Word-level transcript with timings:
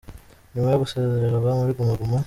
Nyuma 0.53 0.69
yo 0.71 0.79
gusezererwa 0.83 1.49
muri 1.59 1.71
Guma 1.77 1.93
Guma. 1.99 2.17